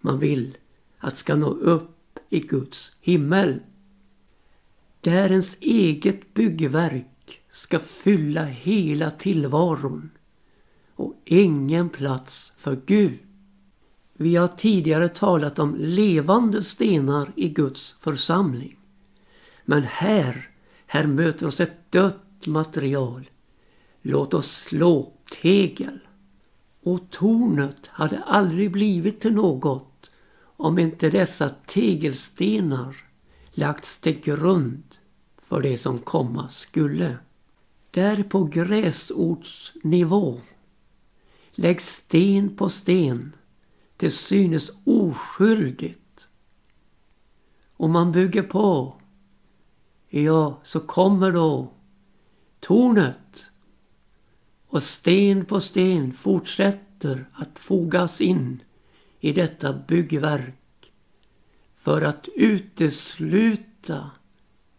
man 0.00 0.18
vill 0.18 0.56
att 0.98 1.16
ska 1.16 1.34
nå 1.34 1.50
upp 1.50 2.18
i 2.28 2.40
Guds 2.40 2.92
himmel. 3.00 3.60
Där 5.02 5.30
ens 5.30 5.56
eget 5.60 6.34
byggverk 6.34 7.40
ska 7.50 7.78
fylla 7.78 8.44
hela 8.44 9.10
tillvaron 9.10 10.10
och 10.94 11.14
ingen 11.24 11.88
plats 11.88 12.52
för 12.56 12.80
Gud. 12.86 13.18
Vi 14.14 14.36
har 14.36 14.48
tidigare 14.48 15.08
talat 15.08 15.58
om 15.58 15.76
levande 15.78 16.64
stenar 16.64 17.32
i 17.36 17.48
Guds 17.48 17.96
församling. 18.00 18.76
Men 19.64 19.82
här, 19.82 20.50
här 20.86 21.06
möter 21.06 21.46
oss 21.46 21.60
ett 21.60 21.92
dött 21.92 22.46
material. 22.46 23.30
Låt 24.02 24.34
oss 24.34 24.50
slå 24.52 25.12
tegel. 25.42 25.98
Och 26.82 27.10
tornet 27.10 27.86
hade 27.86 28.22
aldrig 28.22 28.72
blivit 28.72 29.20
till 29.20 29.34
något 29.34 30.10
om 30.56 30.78
inte 30.78 31.10
dessa 31.10 31.48
tegelstenar 31.66 32.96
lagts 33.52 34.00
till 34.00 34.20
grund 34.20 34.91
för 35.52 35.60
det 35.60 35.78
som 35.78 35.98
komma 35.98 36.48
skulle. 36.48 37.16
Där 37.90 38.22
på 38.22 38.44
gräsortsnivå 38.44 40.40
läggs 41.50 41.88
sten 41.88 42.56
på 42.56 42.68
sten 42.68 43.36
till 43.96 44.12
synes 44.12 44.70
oskyldigt. 44.84 46.26
Och 47.76 47.90
man 47.90 48.12
bygger 48.12 48.42
på. 48.42 48.94
Ja, 50.08 50.60
så 50.62 50.80
kommer 50.80 51.32
då 51.32 51.72
tornet. 52.60 53.46
Och 54.66 54.82
sten 54.82 55.44
på 55.44 55.60
sten 55.60 56.12
fortsätter 56.12 57.28
att 57.32 57.58
fogas 57.58 58.20
in 58.20 58.62
i 59.20 59.32
detta 59.32 59.72
byggverk 59.72 60.92
för 61.76 62.02
att 62.02 62.28
utesluta 62.36 64.10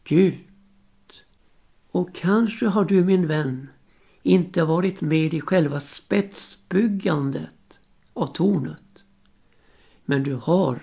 Gud. 0.03 0.39
Och 1.93 2.15
kanske 2.15 2.67
har 2.67 2.85
du 2.85 3.03
min 3.03 3.27
vän 3.27 3.69
inte 4.23 4.63
varit 4.63 5.01
med 5.01 5.33
i 5.33 5.41
själva 5.41 5.79
spetsbyggandet 5.79 7.79
av 8.13 8.27
tornet. 8.27 9.03
Men 10.05 10.23
du 10.23 10.33
har 10.33 10.79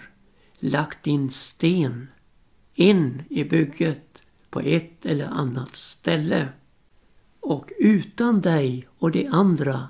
lagt 0.58 1.04
din 1.04 1.30
sten 1.30 2.08
in 2.74 3.22
i 3.30 3.44
bygget 3.44 4.22
på 4.50 4.60
ett 4.60 5.06
eller 5.06 5.26
annat 5.26 5.76
ställe. 5.76 6.48
Och 7.40 7.72
utan 7.78 8.40
dig 8.40 8.88
och 8.98 9.10
de 9.10 9.26
andra 9.26 9.88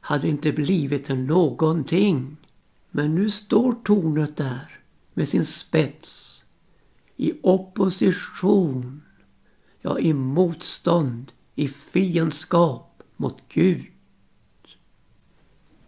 hade 0.00 0.28
inte 0.28 0.52
blivit 0.52 1.08
någonting. 1.08 2.36
Men 2.90 3.14
nu 3.14 3.30
står 3.30 3.72
tornet 3.72 4.36
där 4.36 4.80
med 5.14 5.28
sin 5.28 5.46
spets 5.46 6.44
i 7.16 7.32
opposition, 7.42 9.02
ja 9.82 9.98
i 9.98 10.12
motstånd, 10.12 11.32
i 11.54 11.68
fiendskap 11.68 13.02
mot 13.16 13.42
Gud. 13.48 13.86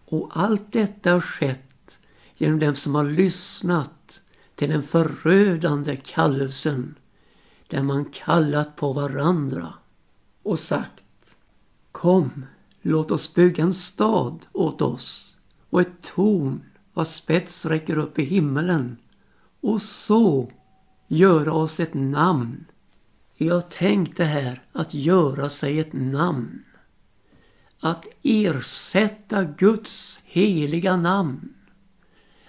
Och 0.04 0.30
allt 0.32 0.72
detta 0.72 1.12
har 1.12 1.20
skett 1.20 1.98
genom 2.36 2.58
dem 2.58 2.74
som 2.74 2.94
har 2.94 3.04
lyssnat 3.04 4.20
till 4.54 4.70
den 4.70 4.82
förödande 4.82 5.96
kallelsen 5.96 6.94
där 7.66 7.82
man 7.82 8.04
kallat 8.04 8.76
på 8.76 8.92
varandra 8.92 9.74
och 10.42 10.60
sagt 10.60 11.38
Kom, 11.92 12.46
låt 12.82 13.10
oss 13.10 13.34
bygga 13.34 13.64
en 13.64 13.74
stad 13.74 14.46
åt 14.52 14.82
oss 14.82 15.36
och 15.70 15.80
ett 15.80 16.02
torn 16.02 16.62
vars 16.92 17.08
spets 17.08 17.66
räcker 17.66 17.98
upp 17.98 18.18
i 18.18 18.24
himmelen 18.24 18.96
och 19.60 19.82
så 19.82 20.50
göra 21.06 21.52
oss 21.52 21.80
ett 21.80 21.94
namn. 21.94 22.64
Jag 23.37 23.71
tänkte 23.71 24.25
här 24.25 24.62
att 24.73 24.95
göra 24.95 25.49
sig 25.49 25.81
ett 25.81 25.93
namn. 25.93 26.64
Att 27.81 28.07
ersätta 28.23 29.45
Guds 29.45 30.21
heliga 30.25 30.97
namn 30.97 31.55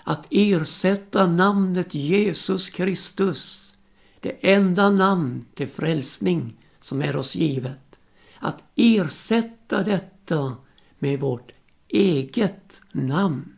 att 0.08 0.28
ersätta 0.30 1.28
namnet 1.28 1.94
Jesus 1.94 2.70
Kristus, 2.70 3.74
det 4.20 4.52
enda 4.54 4.90
namn 4.90 5.46
till 5.54 5.68
frälsning 5.68 6.54
som 6.80 7.02
är 7.02 7.16
oss 7.16 7.36
givet. 7.36 8.00
Att 8.40 8.64
ersätta 8.76 9.84
detta 9.84 10.56
med 11.00 11.20
vårt 11.20 11.52
eget 11.88 12.82
namn. 12.92 13.54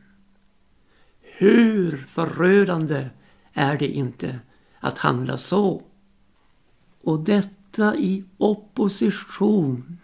Hur 1.21 1.97
förödande 1.97 3.09
är 3.53 3.77
det 3.77 3.87
inte 3.87 4.39
att 4.79 4.97
handla 4.97 5.37
så? 5.37 5.81
Och 7.07 7.19
detta 7.19 7.95
i 7.95 8.23
opposition 8.37 9.97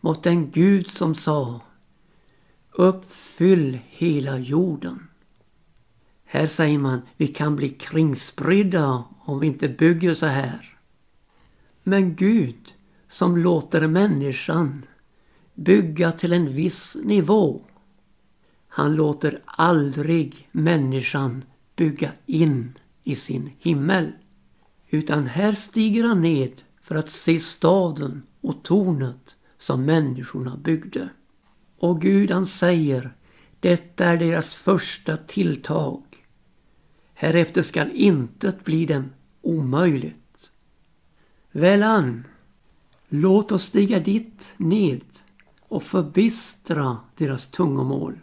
mot 0.00 0.22
den 0.22 0.50
Gud 0.50 0.90
som 0.90 1.14
sa 1.14 1.60
Uppfyll 2.72 3.78
hela 3.88 4.38
jorden. 4.38 5.08
Här 6.24 6.46
säger 6.46 6.78
man 6.78 7.02
vi 7.16 7.28
kan 7.28 7.56
bli 7.56 7.68
kringspridda 7.68 9.04
om 9.20 9.40
vi 9.40 9.46
inte 9.46 9.68
bygger 9.68 10.14
så 10.14 10.26
här. 10.26 10.78
Men 11.82 12.14
Gud 12.14 12.74
som 13.08 13.36
låter 13.36 13.86
människan 13.86 14.84
bygga 15.54 16.12
till 16.12 16.32
en 16.32 16.54
viss 16.54 16.96
nivå. 17.02 17.60
Han 18.68 18.94
låter 18.94 19.42
aldrig 19.44 20.48
människan 20.52 21.44
bygga 21.76 22.12
in 22.26 22.78
i 23.04 23.14
sin 23.14 23.50
himmel. 23.58 24.12
Utan 24.90 25.26
här 25.26 25.52
stiger 25.52 26.04
han 26.04 26.22
ned 26.22 26.62
för 26.80 26.94
att 26.94 27.08
se 27.08 27.40
staden 27.40 28.22
och 28.40 28.62
tornet 28.62 29.36
som 29.58 29.84
människorna 29.84 30.56
byggde. 30.56 31.08
Och 31.78 32.00
Gud 32.00 32.30
han 32.30 32.46
säger, 32.46 33.16
detta 33.60 34.04
är 34.04 34.16
deras 34.16 34.54
första 34.54 35.16
tilltag. 35.16 36.02
Härefter 37.14 37.62
skall 37.62 37.90
intet 37.90 38.64
bli 38.64 38.86
dem 38.86 39.10
omöjligt. 39.42 40.50
Väl 41.50 41.82
an, 41.82 42.26
låt 43.08 43.52
oss 43.52 43.64
stiga 43.64 44.00
dit 44.00 44.54
ned 44.56 45.04
och 45.60 45.82
förbistra 45.82 46.96
deras 47.16 47.50
tungomål 47.50 48.18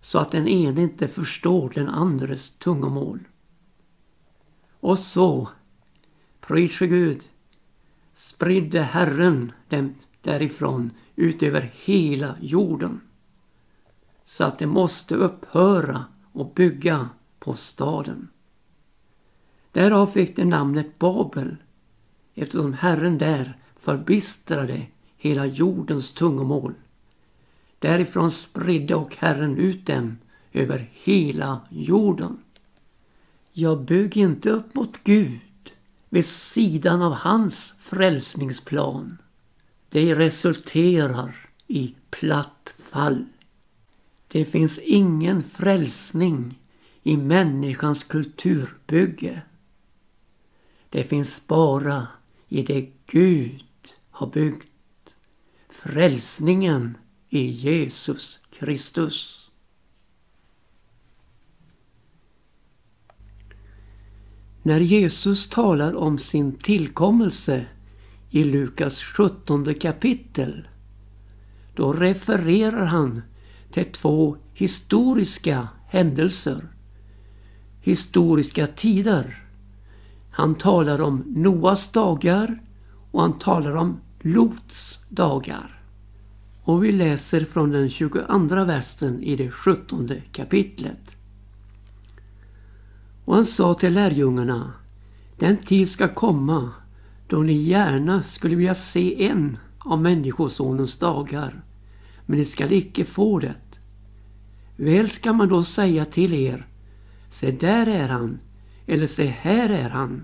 så 0.00 0.18
att 0.18 0.30
den 0.30 0.48
ene 0.48 0.82
inte 0.82 1.08
förstår 1.08 1.70
den 1.74 1.88
andres 1.88 2.50
tungomål. 2.50 3.20
Och 4.80 4.98
så, 4.98 5.48
pris 6.50 6.78
Gud, 6.86 7.22
spridde 8.14 8.80
Herren 8.80 9.52
dem 9.68 9.94
därifrån 10.22 10.90
ut 11.16 11.42
över 11.42 11.72
hela 11.84 12.36
jorden. 12.40 13.00
Så 14.24 14.44
att 14.44 14.58
de 14.58 14.66
måste 14.66 15.14
upphöra 15.14 16.04
och 16.32 16.52
bygga 16.54 17.08
på 17.38 17.54
staden. 17.54 18.28
Därav 19.72 20.06
fick 20.06 20.36
de 20.36 20.44
namnet 20.44 20.98
Babel 20.98 21.56
eftersom 22.34 22.72
Herren 22.72 23.18
där 23.18 23.56
förbistrade 23.76 24.86
hela 25.16 25.46
jordens 25.46 26.14
tungomål. 26.14 26.74
Därifrån 27.78 28.30
spridde 28.30 28.94
och 28.94 29.16
Herren 29.16 29.56
ut 29.56 29.86
dem 29.86 30.18
över 30.52 30.90
hela 30.92 31.60
jorden. 31.68 32.38
Jag 33.52 33.80
bygg 33.80 34.16
inte 34.16 34.50
upp 34.50 34.74
mot 34.74 35.04
Gud 35.04 35.40
vid 36.10 36.26
sidan 36.26 37.02
av 37.02 37.12
hans 37.12 37.74
frälsningsplan. 37.78 39.18
Det 39.88 40.14
resulterar 40.14 41.34
i 41.66 41.94
platt 42.10 42.74
fall. 42.78 43.24
Det 44.28 44.44
finns 44.44 44.78
ingen 44.78 45.42
frälsning 45.42 46.58
i 47.02 47.16
människans 47.16 48.04
kulturbygge. 48.04 49.42
Det 50.88 51.04
finns 51.04 51.46
bara 51.46 52.08
i 52.48 52.62
det 52.62 52.90
Gud 53.06 53.64
har 54.10 54.26
byggt. 54.26 54.66
Frälsningen 55.68 56.98
i 57.28 57.46
Jesus 57.46 58.38
Kristus. 58.50 59.39
När 64.62 64.80
Jesus 64.80 65.48
talar 65.48 65.96
om 65.96 66.18
sin 66.18 66.52
tillkommelse 66.52 67.66
i 68.30 68.44
Lukas 68.44 69.02
17 69.02 69.74
kapitel 69.74 70.68
då 71.74 71.92
refererar 71.92 72.84
han 72.84 73.22
till 73.72 73.84
två 73.84 74.36
historiska 74.54 75.68
händelser. 75.86 76.68
Historiska 77.80 78.66
tider. 78.66 79.44
Han 80.30 80.54
talar 80.54 81.00
om 81.00 81.24
Noas 81.26 81.92
dagar 81.92 82.62
och 83.10 83.20
han 83.20 83.38
talar 83.38 83.76
om 83.76 84.00
Lots 84.20 84.98
dagar. 85.08 85.82
Och 86.62 86.84
vi 86.84 86.92
läser 86.92 87.40
från 87.40 87.70
den 87.70 87.90
22 87.90 88.64
versen 88.64 89.22
i 89.22 89.36
det 89.36 89.50
17 89.50 90.10
kapitlet. 90.32 91.16
Och 93.24 93.34
han 93.34 93.46
sa 93.46 93.74
till 93.74 93.92
lärjungarna, 93.92 94.72
den 95.38 95.56
tid 95.56 95.88
ska 95.88 96.08
komma 96.08 96.70
då 97.26 97.42
ni 97.42 97.52
gärna 97.52 98.22
skulle 98.22 98.56
vilja 98.56 98.74
se 98.74 99.26
en 99.26 99.58
av 99.78 100.02
Människosonens 100.02 100.98
dagar, 100.98 101.62
men 102.26 102.38
ni 102.38 102.44
skall 102.44 102.72
icke 102.72 103.04
få 103.04 103.38
det. 103.38 103.54
Väl 104.76 105.10
ska 105.10 105.32
man 105.32 105.48
då 105.48 105.64
säga 105.64 106.04
till 106.04 106.34
er, 106.34 106.66
se 107.30 107.50
där 107.50 107.86
är 107.86 108.08
han, 108.08 108.38
eller 108.86 109.06
se 109.06 109.26
här 109.26 109.68
är 109.68 109.90
han. 109.90 110.22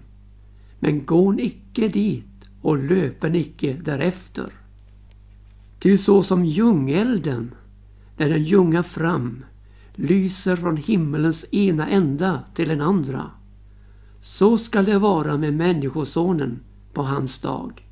Men 0.78 1.04
gå 1.04 1.40
icke 1.40 1.88
dit 1.88 2.48
och 2.62 2.78
löpen 2.78 3.34
icke 3.34 3.72
därefter. 3.84 4.52
Ty 5.78 5.98
så 5.98 6.22
som 6.22 6.44
ljungelden, 6.44 7.54
när 8.16 8.28
den 8.28 8.44
ljungar 8.44 8.82
fram, 8.82 9.44
lyser 9.96 10.56
från 10.56 10.76
himmelens 10.76 11.46
ena 11.52 11.88
ända 11.88 12.42
till 12.54 12.68
den 12.68 12.80
andra. 12.80 13.30
Så 14.20 14.58
skall 14.58 14.84
det 14.84 14.98
vara 14.98 15.36
med 15.36 15.54
Människosonen 15.54 16.60
på 16.92 17.02
hans 17.02 17.38
dag. 17.38 17.82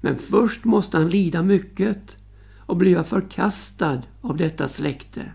Men 0.00 0.16
först 0.18 0.64
måste 0.64 0.98
han 0.98 1.08
lida 1.08 1.42
mycket 1.42 2.16
och 2.58 2.76
bliva 2.76 3.04
förkastad 3.04 4.02
av 4.20 4.36
detta 4.36 4.68
släkte. 4.68 5.32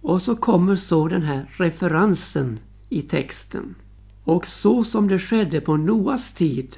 Och 0.00 0.22
så 0.22 0.36
kommer 0.36 0.76
så 0.76 1.08
den 1.08 1.22
här 1.22 1.50
referensen 1.56 2.58
i 2.88 3.02
texten. 3.02 3.74
Och 4.24 4.46
så 4.46 4.84
som 4.84 5.08
det 5.08 5.18
skedde 5.18 5.60
på 5.60 5.76
Noas 5.76 6.34
tid, 6.34 6.76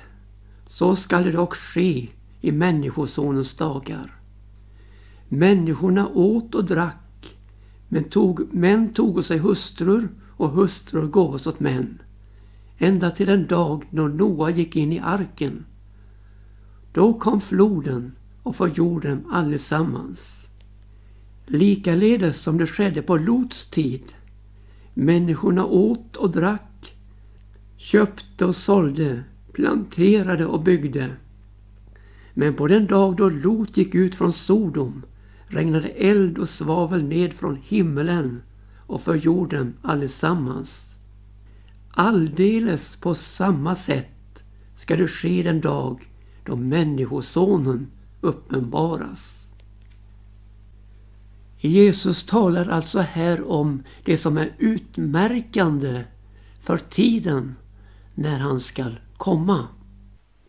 så 0.67 0.97
skall 0.97 1.25
det 1.25 1.33
dock 1.33 1.55
ske 1.55 2.09
i 2.41 2.53
Människosonens 2.53 3.55
dagar. 3.55 4.15
Människorna 5.29 6.09
åt 6.09 6.55
och 6.55 6.65
drack, 6.65 7.04
men 7.95 8.05
tog, 8.05 8.55
män 8.55 8.93
tog 8.93 9.25
sig 9.25 9.39
hustrur 9.39 10.09
och 10.37 10.51
hustrur 10.51 11.07
gåvos 11.07 11.47
åt 11.47 11.61
män. 11.61 12.03
Ända 12.79 13.11
till 13.11 13.27
den 13.27 13.47
dag 13.47 13.85
då 13.91 14.09
Noa 14.09 14.51
gick 14.51 14.77
in 14.77 14.93
i 14.93 14.99
arken. 14.99 15.65
Då 16.93 17.15
kom 17.15 17.41
floden 17.41 18.13
och 18.43 18.57
förgjorde 18.57 19.09
dem 19.09 19.25
allesammans. 19.33 20.49
Likaledes 21.47 22.41
som 22.41 22.59
det 22.59 22.67
skedde 22.67 23.03
på 23.03 23.17
Lots 23.17 23.71
tid. 23.71 24.03
Människorna 24.95 25.65
åt 25.65 26.17
och 26.17 26.31
drack, 26.31 26.97
köpte 27.77 28.45
och 28.45 28.57
sålde, 28.57 29.25
planterade 29.53 30.47
och 30.47 30.63
byggde. 30.63 31.11
Men 32.35 32.55
på 32.55 32.67
den 32.67 32.87
dag 32.87 33.17
då 33.17 33.29
Lot 33.29 33.77
gick 33.77 33.95
ut 33.95 34.15
från 34.15 34.33
Sodom 34.33 35.03
regnade 35.55 35.89
eld 35.89 36.39
och 36.39 36.49
svavel 36.49 37.05
ned 37.05 37.33
från 37.33 37.57
himmelen 37.57 38.43
och 38.87 39.03
för 39.03 39.15
jorden 39.15 39.75
allesammans. 39.83 40.95
Alldeles 41.91 42.97
på 42.97 43.15
samma 43.15 43.77
sätt 43.77 44.45
ska 44.77 44.97
det 44.97 45.09
ske 45.09 45.43
den 45.43 45.61
dag 45.61 46.09
då 46.45 46.57
Människosonen 46.57 47.87
uppenbaras. 48.21 49.45
Jesus 51.61 52.27
talar 52.27 52.69
alltså 52.69 53.01
här 53.01 53.51
om 53.51 53.83
det 54.05 54.17
som 54.17 54.39
är 54.39 54.53
utmärkande 54.59 56.05
för 56.63 56.79
tiden 56.79 57.55
när 58.15 58.39
han 58.39 58.61
skall 58.61 59.01
komma. 59.17 59.69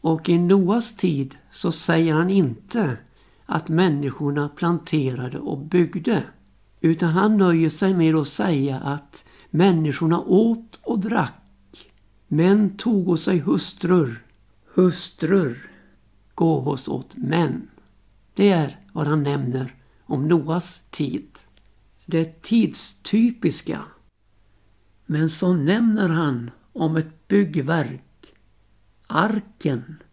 Och 0.02 0.30
i 0.30 0.38
Noas 0.38 0.96
tid 0.96 1.36
så 1.52 1.72
säger 1.72 2.14
han 2.14 2.30
inte 2.30 2.98
att 3.46 3.70
människorna 3.70 4.50
planterade 4.50 5.40
och 5.40 5.58
byggde. 5.58 6.24
Utan 6.82 7.10
han 7.10 7.38
nöjer 7.38 7.70
sig 7.70 7.94
med 7.94 8.16
att 8.16 8.28
säga 8.28 8.80
att 8.80 9.26
människorna 9.50 10.20
åt 10.20 10.80
och 10.82 11.00
drack. 11.00 11.92
Män 12.28 12.78
tog 12.78 13.20
sig 13.20 13.40
hustrur. 13.40 14.24
Hustrur 14.74 15.70
gåvos 16.36 16.88
åt 16.88 17.16
män. 17.16 17.68
Det 18.34 18.52
är 18.52 18.80
vad 18.94 19.08
han 19.08 19.24
nämner 19.24 19.76
om 20.06 20.28
Noas 20.28 20.82
tid. 20.90 21.28
Det 22.06 22.42
tidstypiska. 22.42 23.82
Men 25.06 25.30
så 25.30 25.54
nämner 25.54 26.10
han 26.10 26.52
om 26.74 26.98
ett 26.98 27.28
byggverk 27.28 28.02
arken 29.08 30.04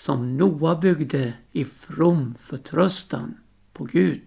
som 0.00 0.36
Noa 0.36 0.76
byggde 0.76 1.32
i 1.52 1.64
from 1.64 2.34
förtröstan 2.40 3.34
på 3.72 3.84
Gud. 3.84 4.20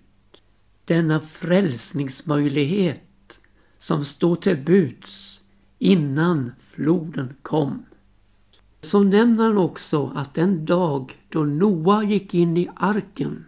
Denna 0.86 1.20
frälsningsmöjlighet 1.20 3.40
som 3.80 4.06
stod 4.06 4.42
till 4.42 4.58
buds 4.58 5.40
innan 5.80 6.52
floden 6.60 7.36
kom. 7.42 7.86
Så 8.82 9.04
nämner 9.04 9.44
han 9.44 9.58
också 9.58 10.12
att 10.16 10.34
den 10.34 10.66
dag 10.66 11.20
då 11.30 11.44
Noa 11.44 12.04
gick 12.04 12.34
in 12.34 12.58
i 12.58 12.70
arken, 12.76 13.46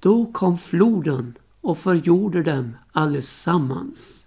då 0.00 0.32
kom 0.32 0.58
floden 0.58 1.34
och 1.60 1.78
förgjorde 1.78 2.42
dem 2.42 2.76
allesammans. 2.92 4.26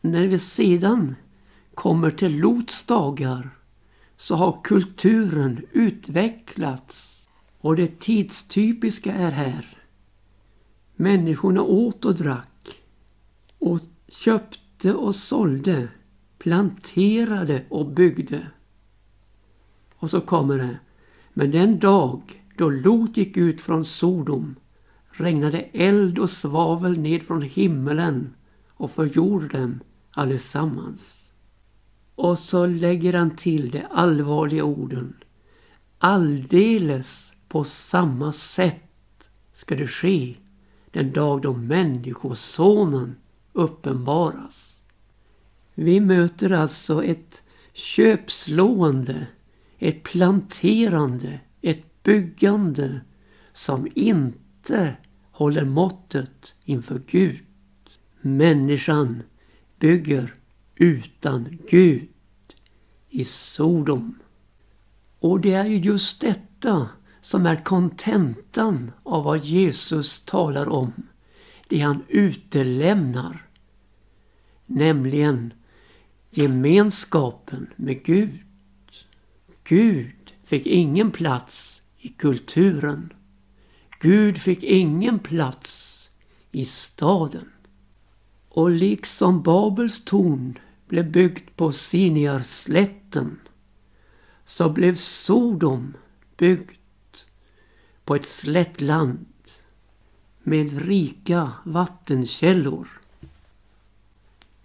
När 0.00 0.26
vi 0.26 0.38
sedan 0.38 1.14
kommer 1.74 2.10
till 2.10 2.38
Lots 2.38 2.86
dagar 2.86 3.57
så 4.18 4.34
har 4.34 4.60
kulturen 4.64 5.66
utvecklats 5.72 7.26
och 7.58 7.76
det 7.76 8.00
tidstypiska 8.00 9.14
är 9.14 9.30
här. 9.30 9.66
Människorna 10.96 11.62
åt 11.62 12.04
och 12.04 12.14
drack 12.14 12.82
och 13.58 13.80
köpte 14.08 14.94
och 14.94 15.14
sålde, 15.14 15.88
planterade 16.38 17.64
och 17.68 17.86
byggde. 17.86 18.46
Och 19.94 20.10
så 20.10 20.20
kommer 20.20 20.58
det. 20.58 20.78
Men 21.32 21.50
den 21.50 21.78
dag 21.78 22.44
då 22.56 22.70
Lot 22.70 23.16
gick 23.16 23.36
ut 23.36 23.60
från 23.60 23.84
Sodom 23.84 24.54
regnade 25.10 25.58
eld 25.72 26.18
och 26.18 26.30
svavel 26.30 26.98
ned 26.98 27.22
från 27.22 27.42
himmelen 27.42 28.34
och 28.68 28.90
förgjorde 28.90 29.58
dem 29.58 29.80
allesammans. 30.10 31.27
Och 32.18 32.38
så 32.38 32.66
lägger 32.66 33.12
han 33.12 33.36
till 33.36 33.70
de 33.70 33.82
allvarliga 33.90 34.64
orden. 34.64 35.16
Alldeles 35.98 37.32
på 37.48 37.64
samma 37.64 38.32
sätt 38.32 39.28
ska 39.52 39.76
det 39.76 39.86
ske 39.86 40.36
den 40.90 41.12
dag 41.12 41.42
då 41.42 41.52
Människosonen 41.52 43.16
uppenbaras. 43.52 44.82
Vi 45.74 46.00
möter 46.00 46.52
alltså 46.52 47.04
ett 47.04 47.42
köpslående, 47.72 49.26
ett 49.78 50.02
planterande, 50.02 51.40
ett 51.62 52.02
byggande 52.02 53.00
som 53.52 53.88
inte 53.94 54.96
håller 55.30 55.64
måttet 55.64 56.54
inför 56.64 57.02
Gud. 57.06 57.40
Människan 58.20 59.22
bygger 59.78 60.34
utan 60.78 61.58
Gud 61.70 62.08
i 63.08 63.24
Sodom. 63.24 64.18
Och 65.18 65.40
det 65.40 65.52
är 65.52 65.64
ju 65.64 65.78
just 65.78 66.20
detta 66.20 66.88
som 67.20 67.46
är 67.46 67.64
kontentan 67.64 68.92
av 69.02 69.24
vad 69.24 69.44
Jesus 69.44 70.20
talar 70.20 70.68
om. 70.68 70.92
Det 71.68 71.80
han 71.80 72.02
utelämnar. 72.08 73.46
Nämligen 74.66 75.52
gemenskapen 76.30 77.66
med 77.76 78.04
Gud. 78.04 78.40
Gud 79.64 80.32
fick 80.44 80.66
ingen 80.66 81.10
plats 81.10 81.82
i 81.98 82.08
kulturen. 82.08 83.12
Gud 84.00 84.38
fick 84.38 84.62
ingen 84.62 85.18
plats 85.18 86.10
i 86.52 86.64
staden. 86.64 87.52
Och 88.48 88.70
liksom 88.70 89.42
Babels 89.42 90.04
torn 90.04 90.58
blev 90.88 91.10
byggt 91.10 91.56
på 91.56 91.72
Siniarslätten 91.72 93.38
så 94.44 94.68
blev 94.68 94.94
Sodom 94.94 95.94
byggt 96.36 97.26
på 98.04 98.14
ett 98.14 98.24
slättland 98.24 99.26
med 100.42 100.82
rika 100.82 101.52
vattenkällor. 101.64 102.88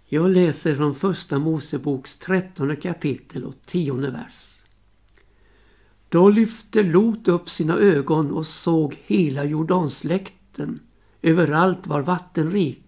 Jag 0.06 0.30
läser 0.30 0.76
från 0.76 0.94
Första 0.94 1.38
Moseboks 1.38 2.18
trettonde 2.18 2.76
kapitel 2.76 3.44
och 3.44 3.54
tionde 3.66 4.10
vers. 4.10 4.62
Då 6.08 6.28
lyfte 6.28 6.82
Lot 6.82 7.28
upp 7.28 7.50
sina 7.50 7.74
ögon 7.78 8.30
och 8.30 8.46
såg 8.46 8.98
hela 9.06 9.44
Jordansläkten. 9.44 10.80
Överallt 11.22 11.86
var 11.86 12.00
vattenrik. 12.00 12.83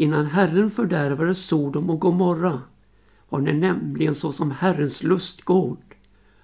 Innan 0.00 0.26
Herren 0.26 0.70
fördärvade 0.70 1.34
Sodom 1.34 1.90
och 1.90 2.00
Gomorra 2.00 2.62
var 3.28 3.40
det 3.40 3.52
nämligen 3.52 4.14
såsom 4.14 4.50
Herrens 4.50 5.02
lustgård, 5.02 5.96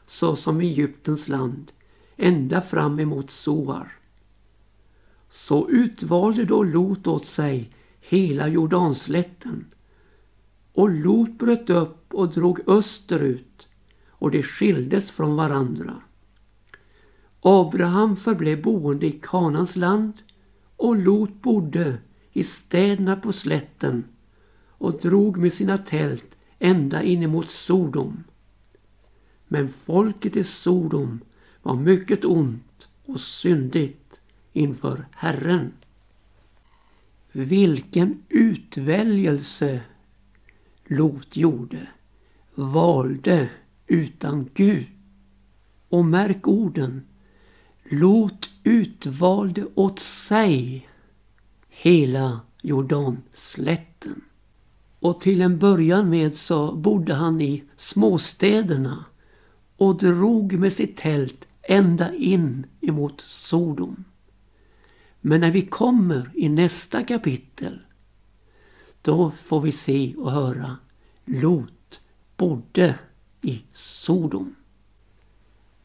såsom 0.06 0.60
Egyptens 0.60 1.28
land, 1.28 1.72
ända 2.16 2.60
fram 2.60 3.00
emot 3.00 3.30
Soar. 3.30 3.92
Så 5.30 5.68
utvalde 5.70 6.44
då 6.44 6.62
Lot 6.62 7.06
åt 7.06 7.26
sig 7.26 7.70
hela 8.00 8.48
Jordanslätten. 8.48 9.64
Och 10.72 10.90
Lot 10.90 11.38
bröt 11.38 11.70
upp 11.70 12.14
och 12.14 12.28
drog 12.28 12.60
österut 12.66 13.68
och 14.08 14.30
de 14.30 14.42
skildes 14.42 15.10
från 15.10 15.36
varandra. 15.36 15.94
Abraham 17.40 18.16
förblev 18.16 18.62
boende 18.62 19.06
i 19.06 19.20
Kanans 19.22 19.76
land 19.76 20.12
och 20.76 20.96
Lot 20.96 21.42
bodde 21.42 21.98
i 22.36 22.44
städerna 22.44 23.16
på 23.16 23.32
slätten 23.32 24.04
och 24.68 25.00
drog 25.00 25.36
med 25.36 25.52
sina 25.52 25.78
tält 25.78 26.36
ända 26.58 27.02
in 27.02 27.22
emot 27.22 27.50
Sodom. 27.50 28.24
Men 29.48 29.68
folket 29.68 30.36
i 30.36 30.44
Sodom 30.44 31.20
var 31.62 31.74
mycket 31.74 32.24
ont 32.24 32.88
och 33.04 33.20
syndigt 33.20 34.20
inför 34.52 35.06
Herren. 35.12 35.72
Vilken 37.32 38.22
utväljelse 38.28 39.80
Lot 40.86 41.36
gjorde, 41.36 41.88
valde 42.54 43.50
utan 43.86 44.50
Gud. 44.54 44.86
Och 45.88 46.04
märk 46.04 46.48
orden. 46.48 47.02
Lot 47.84 48.50
utvalde 48.64 49.66
åt 49.74 49.98
sig 49.98 50.88
hela 51.78 52.40
Jordanslätten. 52.62 54.20
Och 55.00 55.20
till 55.20 55.40
en 55.40 55.58
början 55.58 56.10
med 56.10 56.34
så 56.34 56.72
bodde 56.72 57.14
han 57.14 57.40
i 57.40 57.64
småstäderna 57.76 59.04
och 59.76 59.98
drog 59.98 60.52
med 60.52 60.72
sitt 60.72 60.96
tält 60.96 61.46
ända 61.62 62.14
in 62.14 62.66
emot 62.80 63.20
Sodom. 63.20 64.04
Men 65.20 65.40
när 65.40 65.50
vi 65.50 65.62
kommer 65.62 66.30
i 66.34 66.48
nästa 66.48 67.02
kapitel 67.02 67.80
då 69.02 69.30
får 69.30 69.60
vi 69.60 69.72
se 69.72 70.14
och 70.16 70.32
höra 70.32 70.76
Lot 71.24 72.00
bodde 72.36 72.98
i 73.42 73.62
Sodom. 73.72 74.54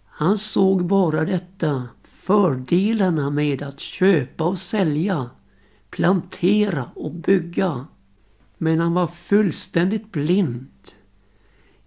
Han 0.06 0.38
såg 0.38 0.86
bara 0.86 1.26
detta 1.26 1.90
fördelarna 2.04 3.30
med 3.30 3.62
att 3.62 3.80
köpa 3.80 4.44
och 4.44 4.60
sälja 4.60 5.30
plantera 5.92 6.86
och 6.96 7.12
bygga. 7.12 7.88
Men 8.58 8.80
han 8.80 8.94
var 8.94 9.08
fullständigt 9.08 10.12
blind 10.12 10.68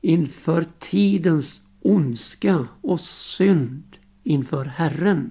inför 0.01 0.67
tidens 0.79 1.63
ondska 1.81 2.69
och 2.81 3.01
synd 3.01 3.97
inför 4.23 4.65
Herren. 4.65 5.31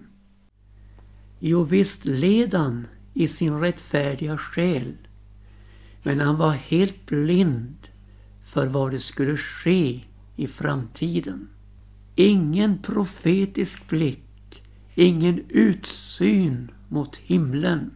Jo, 1.40 1.64
visst 1.64 2.06
led 2.06 2.54
han 2.54 2.88
i 3.14 3.28
sin 3.28 3.60
rättfärdiga 3.60 4.38
själ. 4.38 4.98
Men 6.04 6.20
han 6.20 6.38
var 6.38 6.52
helt 6.52 7.06
blind 7.06 7.88
för 8.46 8.68
vad 8.68 8.92
det 8.92 9.00
skulle 9.00 9.38
ske 9.38 10.02
i 10.36 10.48
framtiden. 10.48 11.50
Ingen 12.16 12.78
profetisk 12.82 13.90
blick, 13.90 14.64
ingen 14.96 15.44
utsyn 15.50 16.72
mot 16.90 17.18
himlen. 17.18 17.92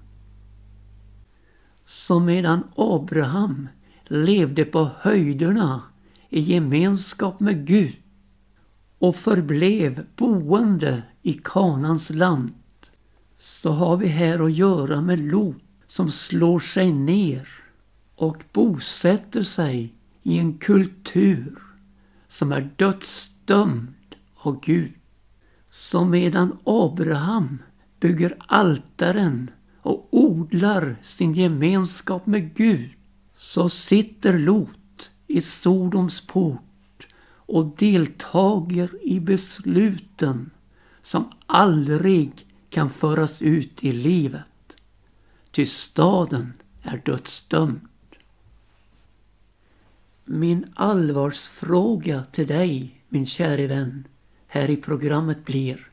Så 1.90 2.20
medan 2.20 2.64
Abraham 2.76 3.68
levde 4.04 4.66
på 4.66 4.92
höjderna 5.00 5.82
i 6.30 6.40
gemenskap 6.40 7.40
med 7.40 7.68
Gud 7.68 7.96
och 9.00 9.16
förblev 9.16 10.06
boende 10.16 11.04
i 11.22 11.34
Kanans 11.44 12.10
land 12.10 12.54
så 13.40 13.72
har 13.72 13.98
vi 13.98 14.08
här 14.08 14.46
att 14.46 14.54
göra 14.54 15.02
med 15.02 15.20
Lot 15.20 15.56
som 15.88 16.12
slår 16.12 16.60
sig 16.60 16.94
ner 16.94 17.50
och 18.16 18.44
bosätter 18.52 19.44
sig 19.44 19.94
i 20.24 20.38
en 20.38 20.58
kultur 20.58 21.60
som 22.28 22.52
är 22.52 22.70
dödsdömd 22.76 24.16
av 24.36 24.60
Gud. 24.60 24.94
Så 25.72 26.06
medan 26.06 26.58
Abraham 26.64 27.58
bygger 28.00 28.38
altaren 28.48 29.52
odlar 30.28 30.96
sin 31.04 31.34
gemenskap 31.34 32.26
med 32.26 32.56
Gud 32.56 32.90
så 33.38 33.70
sitter 33.70 34.40
Lot 34.40 35.12
i 35.28 35.42
Sodoms 35.42 36.22
port 36.28 37.08
och 37.30 37.66
deltager 37.78 38.90
i 39.04 39.20
besluten 39.20 40.50
som 41.02 41.30
aldrig 41.46 42.32
kan 42.70 42.90
föras 42.90 43.42
ut 43.42 43.84
i 43.84 43.92
livet. 43.92 44.78
Ty 45.52 45.66
staden 45.66 46.54
är 46.82 47.02
dödsdömd. 47.06 47.82
Min 50.26 50.66
allvarsfråga 50.76 52.24
till 52.24 52.48
dig, 52.48 53.02
min 53.10 53.26
käre 53.26 53.68
vän, 53.68 54.08
här 54.48 54.70
i 54.70 54.78
programmet 54.78 55.46
blir 55.46 55.88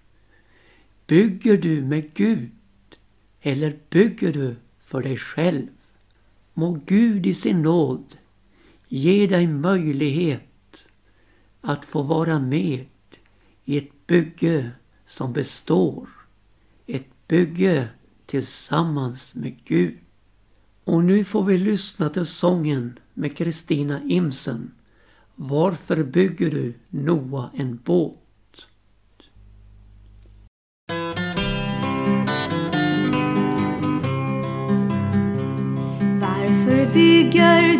Bygger 1.06 1.56
du 1.56 1.82
med 1.82 2.14
Gud 2.14 2.50
eller 3.46 3.76
bygger 3.90 4.32
du 4.32 4.56
för 4.84 5.02
dig 5.02 5.16
själv? 5.16 5.68
Må 6.54 6.80
Gud 6.86 7.26
i 7.26 7.34
sin 7.34 7.62
nåd 7.62 8.16
ge 8.88 9.26
dig 9.26 9.46
möjlighet 9.46 10.88
att 11.60 11.84
få 11.84 12.02
vara 12.02 12.38
med 12.38 12.86
i 13.64 13.78
ett 13.78 14.06
bygge 14.06 14.70
som 15.06 15.32
består. 15.32 16.08
Ett 16.86 17.28
bygge 17.28 17.88
tillsammans 18.26 19.34
med 19.34 19.64
Gud. 19.64 19.98
Och 20.84 21.04
nu 21.04 21.24
får 21.24 21.44
vi 21.44 21.58
lyssna 21.58 22.08
till 22.08 22.26
sången 22.26 22.98
med 23.14 23.36
Kristina 23.36 24.02
Imsen. 24.02 24.70
Varför 25.34 26.04
bygger 26.04 26.50
du 26.50 26.74
Noa 26.88 27.50
en 27.54 27.80
båt? 27.84 28.23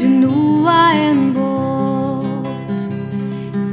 Du 0.05 0.11
Noa 0.11 0.93
en 0.93 1.33
båt? 1.33 2.81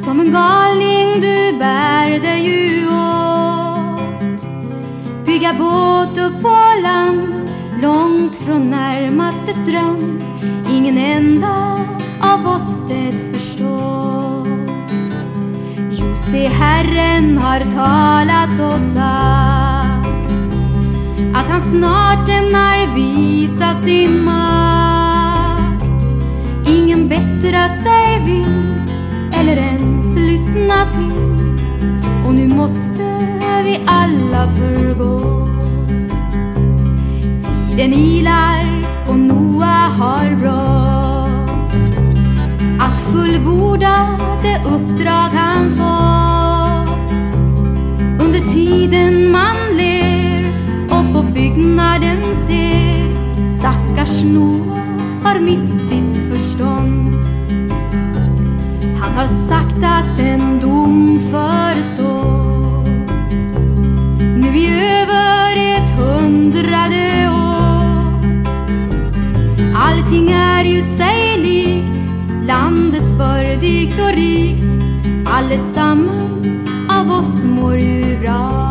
Som 0.03 0.19
en 0.19 0.31
galning 0.31 1.21
du 1.21 1.57
bär 1.59 2.19
dig 2.19 2.41
ju 2.41 2.87
åt. 2.87 4.41
Bygga 5.25 5.53
båt 5.53 6.17
upp 6.17 6.41
på 6.41 6.57
land, 6.83 7.49
långt 7.81 8.35
från 8.35 8.69
närmaste 8.69 9.53
ström. 9.53 10.19
Ingen 10.69 10.97
enda 10.97 11.79
av 12.21 12.47
oss 12.47 12.81
det 12.89 13.17
förstår. 13.33 14.47
Jo, 15.91 16.15
se 16.31 16.47
Herren 16.47 17.37
har 17.37 17.59
talat 17.59 18.59
och 18.59 18.81
sagt 18.93 20.11
att 21.35 21.47
han 21.49 21.61
snart 21.61 22.29
ämnar 22.29 22.95
visa 22.95 23.81
sin 23.85 24.25
makt. 24.25 24.80
Bättra 27.21 27.67
sig 27.67 28.19
vill 28.25 28.81
eller 29.33 29.57
ens 29.57 30.15
lyssna 30.15 30.91
till 30.91 31.55
och 32.27 32.35
nu 32.35 32.47
måste 32.47 33.03
vi 33.63 33.79
alla 33.85 34.47
förgås. 34.47 35.49
Tiden 37.43 37.93
ilar 37.93 38.85
och 39.09 39.19
Noa 39.19 39.65
har 39.99 40.35
brått 40.35 41.71
att 42.79 42.97
fullborda 43.13 44.19
det 44.43 44.61
uppdrag 44.65 45.29
han 45.33 45.71
fått. 45.71 47.35
Under 48.25 48.39
tiden 48.39 49.31
man 49.31 49.55
ler 49.77 50.45
och 50.89 51.13
på 51.13 51.23
byggnaden 51.33 52.23
ser 52.47 53.03
stackars 53.59 54.23
Noa 54.23 54.81
har 55.23 55.39
mist 55.39 55.89
sitt 55.89 56.10
sagt 59.49 59.83
att 59.83 60.19
en 60.19 60.59
dom 60.59 61.19
förestår 61.31 62.83
nu 64.37 64.57
i 64.57 64.67
över 64.67 65.57
ett 65.75 65.89
hundrade 65.89 67.29
år. 67.29 67.61
Allting 69.75 70.31
är 70.31 70.63
ju 70.63 70.81
sig 70.81 71.37
likt, 71.37 72.01
landet 72.47 73.17
bördigt 73.17 73.99
och 73.99 74.13
rikt. 74.13 74.73
Allesammans 75.25 76.69
av 76.89 77.11
oss 77.11 77.43
mår 77.43 77.77
ju 77.77 78.19
bra. 78.19 78.61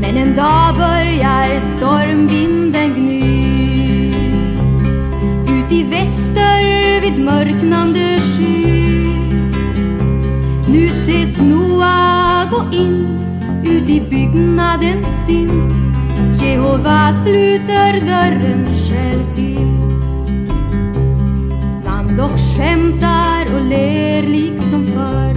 Men 0.00 0.16
en 0.16 0.34
dag 0.36 0.74
börjar 0.76 1.76
stormvinden 1.76 2.51
mörknande 7.32 8.20
sky. 8.20 9.06
Nu 10.68 10.86
ses 10.86 11.40
Noa 11.40 12.48
gå 12.50 12.76
in 12.76 13.18
ut 13.64 13.90
i 13.90 14.00
byggnaden 14.10 15.04
sin 15.26 15.50
Jehova 16.42 17.24
sluter 17.24 17.92
dörren 18.06 18.66
själv 18.66 19.32
till. 19.34 19.72
Man 21.84 22.16
dock 22.16 22.38
skämtar 22.56 23.54
och 23.54 23.66
ler 23.68 24.22
liksom 24.22 24.86
förr 24.86 25.36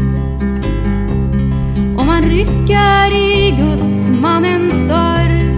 om 1.97 2.07
man 2.07 2.21
rycker 2.23 3.15
i 3.15 3.51
gudsmannens 3.51 4.89
dörr. 4.89 5.55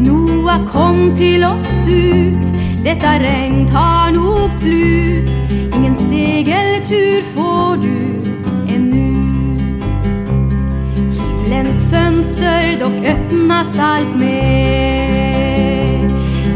Noa 0.00 0.68
kom 0.72 1.14
till 1.14 1.44
oss 1.44 1.88
ut, 1.88 2.51
detta 2.84 3.18
regn 3.18 3.66
tar 3.66 4.12
nog 4.12 4.50
slut. 4.60 5.30
Ingen 5.74 5.96
segeltur 6.10 7.22
får 7.34 7.76
du 7.76 7.98
ännu. 8.74 9.12
Himlens 11.12 11.90
fönster 11.90 12.80
dock 12.80 13.04
öppnas 13.06 13.78
allt 13.78 14.16
mer. 14.16 15.52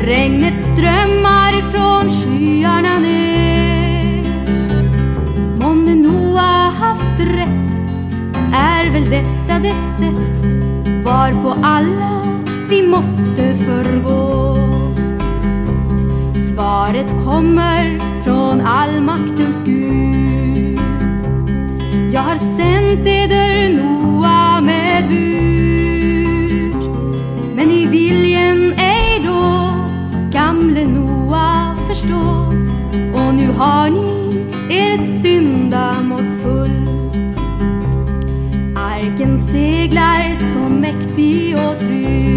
Regnet 0.05 0.55
strömmar 0.73 1.59
ifrån 1.59 2.11
skyarna 2.11 2.99
ner. 2.99 4.25
Månne 5.61 5.95
Noa 5.95 6.71
haft 6.71 7.21
rätt 7.21 7.67
är 8.55 8.91
väl 8.93 9.11
detta 9.11 9.59
det 9.59 9.75
sätt 9.99 10.45
varpå 11.05 11.55
alla 11.63 12.41
vi 12.69 12.89
måste 12.89 13.55
förgås. 13.65 14.76
Svaret 16.57 17.09
kommer 17.25 17.99
från 18.25 18.61
allmaktens 18.61 19.63
Gud. 19.65 20.81
Jag 22.13 22.21
har 22.21 22.37
sänt 22.37 23.07
eder 23.07 23.69
Noa 23.69 24.61
med 24.61 25.09
bud. 25.09 26.75
Men 27.57 27.71
i 27.71 27.87
viljen 27.87 28.73
ej 28.73 29.23
då 29.25 29.71
gamle 30.31 30.87
Noa 30.87 31.77
förstå 31.89 32.53
och 33.15 33.35
nu 33.35 33.53
har 33.53 33.91
ni 33.91 34.47
ert 34.71 35.23
syndamått 35.23 36.33
full. 36.43 36.89
Arken 38.77 39.39
seglar 39.39 40.53
så 40.53 40.69
mäktig 40.69 41.57
och 41.57 41.79
trygg 41.81 42.36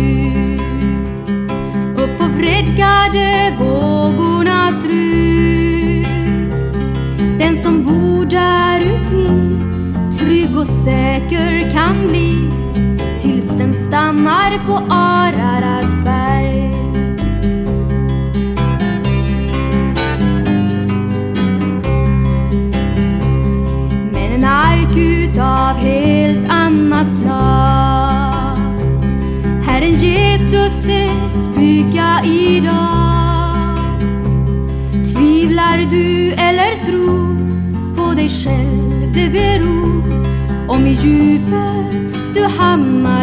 vredgade 2.40 3.56
vågornas 3.60 4.86
rus 4.86 6.08
Den 7.40 7.64
som 7.64 7.84
bor 7.84 8.26
där 8.26 8.80
uti 8.80 9.28
trygg 10.20 10.58
och 10.58 10.68
säker 10.68 11.72
kan 11.74 12.08
bli 12.08 12.50
tills 13.22 13.50
den 13.50 13.74
stannar 13.88 14.66
på 14.68 14.94
Araradsberg. 14.94 16.19
Du 42.80 43.19